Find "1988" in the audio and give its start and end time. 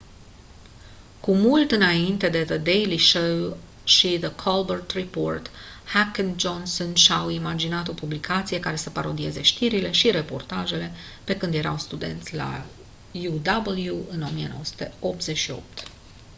14.21-15.83